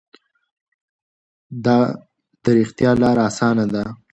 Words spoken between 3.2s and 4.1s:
اسانه کړه.